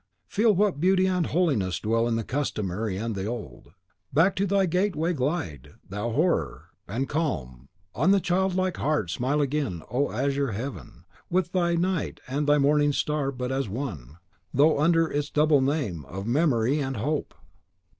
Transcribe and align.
Feel 0.25 0.55
what 0.55 0.79
beauty 0.81 1.05
and 1.05 1.27
holiness 1.27 1.79
dwell 1.79 2.07
in 2.07 2.15
the 2.15 2.23
Customary 2.23 2.97
and 2.97 3.13
the 3.13 3.27
Old. 3.27 3.73
Back 4.11 4.35
to 4.37 4.47
thy 4.47 4.65
gateway 4.65 5.13
glide, 5.13 5.75
thou 5.87 6.09
Horror! 6.09 6.69
and 6.87 7.07
calm, 7.07 7.69
on 7.93 8.09
the 8.09 8.19
childlike 8.19 8.77
heart, 8.77 9.11
smile 9.11 9.41
again, 9.41 9.83
O 9.91 10.11
azure 10.11 10.53
Heaven, 10.53 11.05
with 11.29 11.51
thy 11.51 11.75
night 11.75 12.19
and 12.27 12.47
thy 12.47 12.57
morning 12.57 12.93
star 12.93 13.31
but 13.31 13.51
as 13.51 13.69
one, 13.69 14.17
though 14.51 14.79
under 14.79 15.07
its 15.07 15.29
double 15.29 15.61
name 15.61 16.03
of 16.05 16.25
Memory 16.25 16.79
and 16.79 16.97
Hope!" 16.97 17.35